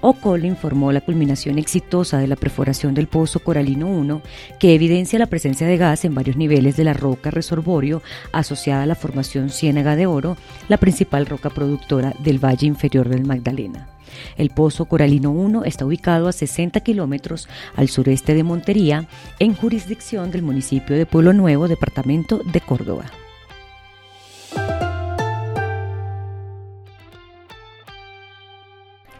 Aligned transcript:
OCOL 0.00 0.44
informó 0.44 0.92
la 0.92 1.00
culminación 1.00 1.58
exitosa 1.58 2.18
de 2.18 2.28
la 2.28 2.36
perforación 2.36 2.94
del 2.94 3.08
pozo 3.08 3.40
Coralino 3.40 3.86
1, 3.88 4.22
que 4.60 4.74
evidencia 4.74 5.18
la 5.18 5.26
presencia 5.26 5.66
de 5.66 5.76
gas 5.76 6.04
en 6.04 6.14
varios 6.14 6.36
niveles 6.36 6.76
de 6.76 6.84
la 6.84 6.92
roca 6.92 7.30
resorvorio 7.30 8.02
asociada 8.32 8.84
a 8.84 8.86
la 8.86 8.94
formación 8.94 9.50
Ciénaga 9.50 9.96
de 9.96 10.06
Oro, 10.06 10.36
la 10.68 10.76
principal 10.76 11.26
roca 11.26 11.50
productora 11.50 12.14
del 12.20 12.42
Valle 12.42 12.66
Inferior 12.66 13.08
del 13.08 13.24
Magdalena. 13.24 13.88
El 14.36 14.50
pozo 14.50 14.86
Coralino 14.86 15.30
1 15.30 15.64
está 15.64 15.84
ubicado 15.84 16.28
a 16.28 16.32
60 16.32 16.80
kilómetros 16.80 17.48
al 17.76 17.88
sureste 17.88 18.34
de 18.34 18.44
Montería, 18.44 19.06
en 19.38 19.54
jurisdicción 19.54 20.30
del 20.30 20.42
municipio 20.42 20.96
de 20.96 21.06
Pueblo 21.06 21.32
Nuevo, 21.32 21.68
departamento 21.68 22.38
de 22.44 22.60
Córdoba. 22.60 23.04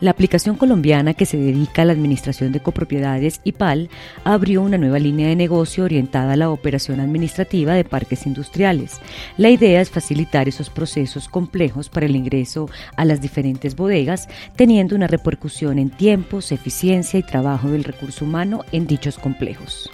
La 0.00 0.12
aplicación 0.12 0.56
colombiana 0.56 1.14
que 1.14 1.26
se 1.26 1.36
dedica 1.36 1.82
a 1.82 1.84
la 1.84 1.92
administración 1.92 2.52
de 2.52 2.60
copropiedades 2.60 3.40
IPAL 3.42 3.90
abrió 4.22 4.62
una 4.62 4.78
nueva 4.78 5.00
línea 5.00 5.28
de 5.28 5.34
negocio 5.34 5.84
orientada 5.84 6.34
a 6.34 6.36
la 6.36 6.50
operación 6.50 7.00
administrativa 7.00 7.74
de 7.74 7.84
parques 7.84 8.24
industriales. 8.24 9.00
La 9.36 9.50
idea 9.50 9.80
es 9.80 9.90
facilitar 9.90 10.48
esos 10.48 10.70
procesos 10.70 11.28
complejos 11.28 11.88
para 11.88 12.06
el 12.06 12.14
ingreso 12.14 12.70
a 12.96 13.04
las 13.04 13.20
diferentes 13.20 13.74
bodegas, 13.74 14.28
teniendo 14.54 14.94
una 14.94 15.08
repercusión 15.08 15.80
en 15.80 15.90
tiempos, 15.90 16.52
eficiencia 16.52 17.18
y 17.18 17.24
trabajo 17.24 17.68
del 17.68 17.82
recurso 17.82 18.24
humano 18.24 18.64
en 18.70 18.86
dichos 18.86 19.18
complejos. 19.18 19.90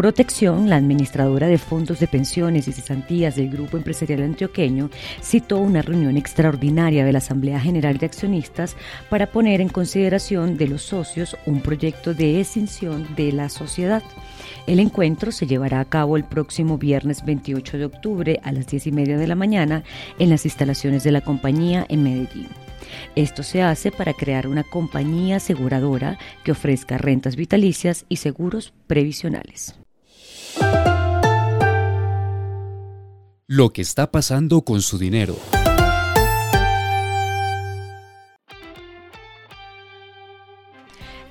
Protección, 0.00 0.70
la 0.70 0.76
administradora 0.76 1.46
de 1.46 1.58
fondos 1.58 2.00
de 2.00 2.06
pensiones 2.06 2.66
y 2.66 2.72
cesantías 2.72 3.36
del 3.36 3.50
Grupo 3.50 3.76
Empresarial 3.76 4.22
Antioqueño, 4.22 4.88
citó 5.20 5.58
una 5.58 5.82
reunión 5.82 6.16
extraordinaria 6.16 7.04
de 7.04 7.12
la 7.12 7.18
Asamblea 7.18 7.60
General 7.60 7.98
de 7.98 8.06
Accionistas 8.06 8.76
para 9.10 9.26
poner 9.26 9.60
en 9.60 9.68
consideración 9.68 10.56
de 10.56 10.68
los 10.68 10.80
socios 10.80 11.36
un 11.44 11.60
proyecto 11.60 12.14
de 12.14 12.40
extinción 12.40 13.14
de 13.14 13.30
la 13.32 13.50
sociedad. 13.50 14.02
El 14.66 14.80
encuentro 14.80 15.32
se 15.32 15.46
llevará 15.46 15.80
a 15.80 15.84
cabo 15.84 16.16
el 16.16 16.24
próximo 16.24 16.78
viernes 16.78 17.22
28 17.22 17.76
de 17.76 17.84
octubre 17.84 18.40
a 18.42 18.52
las 18.52 18.68
10 18.68 18.86
y 18.86 18.92
media 18.92 19.18
de 19.18 19.26
la 19.26 19.34
mañana 19.34 19.84
en 20.18 20.30
las 20.30 20.46
instalaciones 20.46 21.04
de 21.04 21.12
la 21.12 21.20
compañía 21.20 21.84
en 21.90 22.04
Medellín. 22.04 22.48
Esto 23.16 23.42
se 23.42 23.60
hace 23.60 23.92
para 23.92 24.14
crear 24.14 24.46
una 24.46 24.64
compañía 24.64 25.36
aseguradora 25.36 26.18
que 26.42 26.52
ofrezca 26.52 26.96
rentas 26.96 27.36
vitalicias 27.36 28.06
y 28.08 28.16
seguros 28.16 28.72
previsionales. 28.86 29.74
Lo 33.46 33.72
que 33.72 33.82
está 33.82 34.10
pasando 34.10 34.62
con 34.62 34.80
su 34.80 34.98
dinero. 34.98 35.36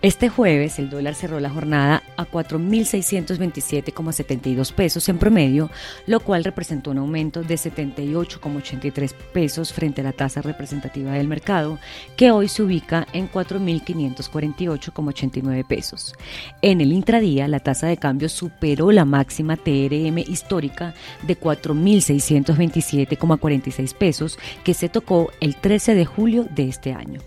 Este 0.01 0.29
jueves 0.29 0.79
el 0.79 0.89
dólar 0.89 1.13
cerró 1.13 1.41
la 1.41 1.49
jornada 1.49 1.98
a 2.19 2.29
4.627,72 2.29 4.73
pesos 4.73 5.07
en 5.07 5.17
promedio, 5.17 5.71
lo 6.05 6.19
cual 6.19 6.43
representó 6.43 6.91
un 6.91 6.97
aumento 6.97 7.43
de 7.43 7.55
78,83 7.55 9.13
pesos 9.33 9.71
frente 9.71 10.01
a 10.01 10.03
la 10.03 10.11
tasa 10.11 10.41
representativa 10.41 11.13
del 11.13 11.29
mercado, 11.29 11.79
que 12.17 12.31
hoy 12.31 12.49
se 12.49 12.63
ubica 12.63 13.07
en 13.13 13.31
4.548,89 13.31 15.65
pesos. 15.65 16.13
En 16.61 16.81
el 16.81 16.91
intradía, 16.91 17.47
la 17.47 17.61
tasa 17.61 17.87
de 17.87 17.95
cambio 17.95 18.27
superó 18.27 18.91
la 18.91 19.05
máxima 19.05 19.55
TRM 19.55 20.17
histórica 20.17 20.93
de 21.25 21.39
4.627,46 21.39 23.95
pesos 23.95 24.37
que 24.65 24.73
se 24.73 24.89
tocó 24.89 25.31
el 25.39 25.55
13 25.55 25.95
de 25.95 26.05
julio 26.05 26.45
de 26.53 26.67
este 26.67 26.91
año. 26.91 27.21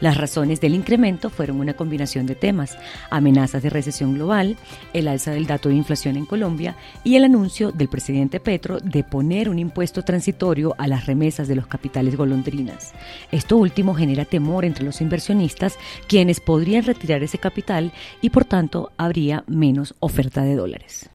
Las 0.00 0.16
razones 0.16 0.60
del 0.60 0.74
incremento 0.74 1.30
fueron 1.30 1.60
una 1.60 1.74
combinación 1.74 2.26
de 2.26 2.34
temas, 2.34 2.78
amenazas 3.10 3.62
de 3.62 3.70
recesión 3.70 4.14
global, 4.14 4.56
el 4.92 5.08
alza 5.08 5.30
del 5.30 5.46
dato 5.46 5.68
de 5.68 5.76
inflación 5.76 6.16
en 6.16 6.26
Colombia 6.26 6.76
y 7.02 7.16
el 7.16 7.24
anuncio 7.24 7.72
del 7.72 7.88
presidente 7.88 8.40
Petro 8.40 8.78
de 8.80 9.04
poner 9.04 9.48
un 9.48 9.58
impuesto 9.58 10.02
transitorio 10.02 10.74
a 10.78 10.86
las 10.86 11.06
remesas 11.06 11.48
de 11.48 11.56
los 11.56 11.66
capitales 11.66 12.16
golondrinas. 12.16 12.92
Esto 13.30 13.56
último 13.56 13.94
genera 13.94 14.24
temor 14.24 14.64
entre 14.64 14.84
los 14.84 15.00
inversionistas, 15.00 15.78
quienes 16.06 16.40
podrían 16.40 16.84
retirar 16.84 17.22
ese 17.22 17.38
capital 17.38 17.92
y 18.20 18.30
por 18.30 18.44
tanto 18.44 18.92
habría 18.96 19.44
menos 19.46 19.94
oferta 20.00 20.42
de 20.42 20.56
dólares. 20.56 21.10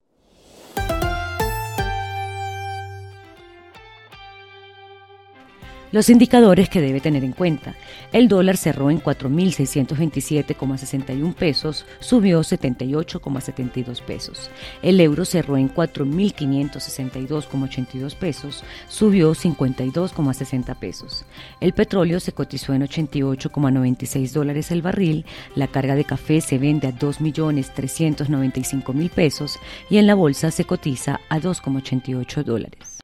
Los 5.92 6.10
indicadores 6.10 6.70
que 6.70 6.82
debe 6.82 7.02
tener 7.02 7.24
en 7.24 7.32
cuenta. 7.32 7.76
El 8.12 8.28
dólar 8.28 8.58
cerró 8.58 8.92
en 8.92 9.02
4.627,61 9.02 11.34
pesos, 11.34 11.88
subió 12.00 12.42
78,72 12.42 14.04
pesos. 14.04 14.52
El 14.84 15.02
euro 15.02 15.26
cerró 15.26 15.58
en 15.58 15.74
4.562,82 15.74 18.16
pesos, 18.16 18.64
subió 18.88 19.34
52,60 19.34 20.78
pesos. 20.78 21.26
El 21.60 21.74
petróleo 21.74 22.20
se 22.20 22.34
cotizó 22.34 22.74
en 22.74 22.84
88,96 22.84 24.32
dólares 24.32 24.70
el 24.70 24.84
barril. 24.84 25.26
La 25.56 25.66
carga 25.68 25.96
de 25.96 26.06
café 26.06 26.40
se 26.42 26.60
vende 26.60 26.88
a 26.88 26.92
2.395.000 26.92 29.10
pesos 29.10 29.58
y 29.90 29.98
en 29.98 30.06
la 30.06 30.14
bolsa 30.14 30.52
se 30.52 30.66
cotiza 30.66 31.20
a 31.30 31.40
2,88 31.40 32.44
dólares. 32.44 32.99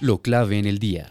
Lo 0.00 0.22
clave 0.22 0.58
en 0.58 0.64
el 0.64 0.78
día. 0.78 1.08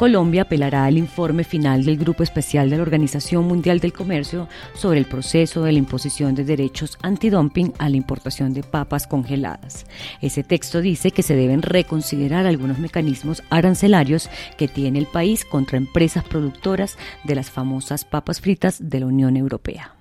Colombia 0.00 0.42
apelará 0.42 0.86
al 0.86 0.96
informe 0.96 1.44
final 1.44 1.84
del 1.84 1.98
Grupo 1.98 2.22
Especial 2.22 2.68
de 2.68 2.76
la 2.76 2.82
Organización 2.82 3.46
Mundial 3.46 3.78
del 3.78 3.92
Comercio 3.92 4.48
sobre 4.74 4.98
el 4.98 5.04
proceso 5.04 5.62
de 5.62 5.72
la 5.72 5.78
imposición 5.78 6.34
de 6.34 6.42
derechos 6.42 6.98
antidumping 7.02 7.74
a 7.78 7.88
la 7.88 7.96
importación 7.96 8.54
de 8.54 8.62
papas 8.62 9.06
congeladas. 9.06 9.86
Ese 10.20 10.42
texto 10.42 10.80
dice 10.80 11.12
que 11.12 11.22
se 11.22 11.36
deben 11.36 11.62
reconsiderar 11.62 12.46
algunos 12.46 12.78
mecanismos 12.78 13.42
arancelarios 13.50 14.30
que 14.56 14.68
tiene 14.68 14.98
el 14.98 15.06
país 15.06 15.44
contra 15.44 15.76
empresas 15.76 16.24
productoras 16.24 16.96
de 17.22 17.34
las 17.36 17.50
famosas 17.50 18.04
papas 18.04 18.40
fritas 18.40 18.78
de 18.88 19.00
la 19.00 19.06
Unión 19.06 19.36
Europea. 19.36 19.99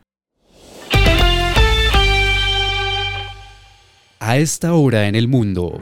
A 4.22 4.38
esta 4.38 4.74
hora 4.74 5.07
en 5.07 5.16
el 5.16 5.30
mundo. 5.30 5.80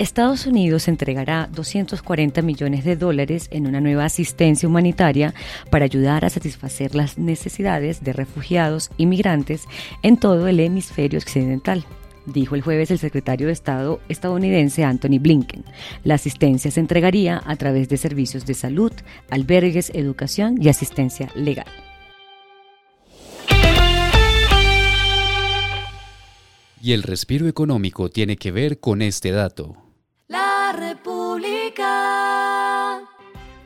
Estados 0.00 0.44
Unidos 0.44 0.88
entregará 0.88 1.48
240 1.52 2.42
millones 2.42 2.84
de 2.84 2.96
dólares 2.96 3.46
en 3.52 3.68
una 3.68 3.80
nueva 3.80 4.06
asistencia 4.06 4.68
humanitaria 4.68 5.34
para 5.70 5.84
ayudar 5.84 6.24
a 6.24 6.30
satisfacer 6.30 6.96
las 6.96 7.16
necesidades 7.16 8.02
de 8.02 8.12
refugiados 8.12 8.90
y 8.96 9.06
migrantes 9.06 9.66
en 10.02 10.16
todo 10.16 10.48
el 10.48 10.58
hemisferio 10.58 11.20
occidental 11.20 11.84
dijo 12.26 12.54
el 12.54 12.60
jueves 12.60 12.90
el 12.90 12.98
secretario 12.98 13.46
de 13.46 13.54
Estado 13.54 14.00
estadounidense 14.08 14.84
Anthony 14.84 15.18
Blinken. 15.18 15.64
La 16.04 16.14
asistencia 16.14 16.70
se 16.70 16.80
entregaría 16.80 17.40
a 17.46 17.56
través 17.56 17.88
de 17.88 17.96
servicios 17.96 18.44
de 18.44 18.52
salud, 18.52 18.92
albergues, 19.30 19.90
educación 19.94 20.60
y 20.60 20.68
asistencia 20.68 21.30
legal. 21.34 21.87
Y 26.80 26.92
el 26.92 27.02
respiro 27.02 27.48
económico 27.48 28.08
tiene 28.08 28.36
que 28.36 28.52
ver 28.52 28.78
con 28.78 29.02
este 29.02 29.32
dato. 29.32 29.76
La 30.28 30.72
República. 30.72 31.88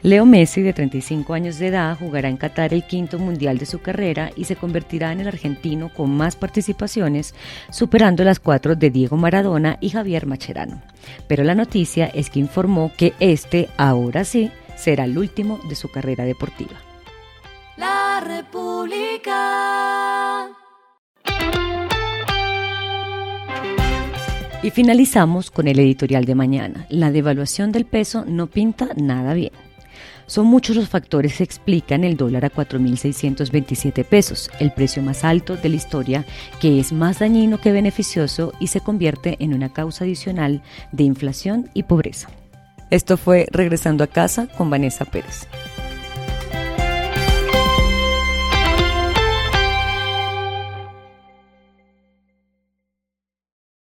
Leo 0.03 0.27
Messi, 0.27 0.63
de 0.63 0.73
35 0.73 1.33
años 1.33 1.61
de 1.61 1.69
edad, 1.69 1.97
jugará 1.97 2.29
en 2.29 2.37
Qatar 2.37 2.75
el 2.75 2.85
quinto 2.85 3.21
mundial 3.21 3.59
de 3.59 3.67
su 3.67 3.81
carrera 3.81 4.33
y 4.35 4.45
se 4.45 4.57
convertirá 4.57 5.13
en 5.13 5.21
el 5.21 5.29
argentino 5.29 5.93
con 5.95 6.11
más 6.11 6.35
participaciones, 6.35 7.37
superando 7.71 8.25
las 8.25 8.41
cuatro 8.41 8.75
de 8.75 8.91
Diego 8.91 9.17
Maradona 9.17 9.79
y 9.81 9.91
Javier 9.91 10.27
Macherano. 10.27 10.83
Pero 11.29 11.45
la 11.45 11.55
noticia 11.55 12.07
es 12.07 12.31
que 12.31 12.41
informó 12.41 12.91
que 12.97 13.15
este, 13.21 13.69
ahora 13.77 14.25
sí, 14.25 14.51
será 14.77 15.05
el 15.05 15.17
último 15.17 15.61
de 15.69 15.77
su 15.77 15.89
carrera 15.89 16.25
deportiva. 16.25 16.81
La 17.77 18.21
República. 18.27 19.33
Y 24.63 24.71
finalizamos 24.71 25.51
con 25.51 25.67
el 25.67 25.81
editorial 25.81 26.25
de 26.25 26.37
mañana. 26.37 26.87
La 26.89 27.11
devaluación 27.11 27.73
del 27.73 27.85
peso 27.85 28.25
no 28.27 28.47
pinta 28.47 28.91
nada 28.97 29.35
bien. 29.35 29.51
Son 30.27 30.47
muchos 30.47 30.77
los 30.77 30.89
factores 30.89 31.37
que 31.37 31.45
explican 31.45 32.05
el 32.05 32.17
dólar 32.17 32.45
a 32.45 32.51
4.627 32.51 34.05
pesos, 34.05 34.51
el 34.61 34.73
precio 34.73 35.03
más 35.03 35.25
alto 35.25 35.57
de 35.57 35.69
la 35.69 35.77
historia, 35.77 36.25
que 36.61 36.79
es 36.79 36.93
más 36.93 37.19
dañino 37.19 37.61
que 37.61 37.73
beneficioso 37.73 38.53
y 38.61 38.69
se 38.69 38.81
convierte 38.81 39.37
en 39.41 39.53
una 39.53 39.73
causa 39.73 40.05
adicional 40.05 40.63
de 40.93 41.05
inflación 41.05 41.69
y 41.75 41.83
pobreza. 41.83 42.29
Esto 42.91 43.17
fue 43.17 43.47
Regresando 43.51 44.05
a 44.05 44.07
casa 44.07 44.47
con 44.47 44.71
Vanessa 44.71 45.05
Pérez. 45.05 45.49